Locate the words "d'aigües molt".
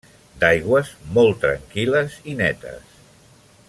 0.43-1.39